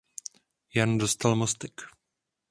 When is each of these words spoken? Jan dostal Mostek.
Jan 0.73 0.97
dostal 0.99 1.35
Mostek. 1.35 1.89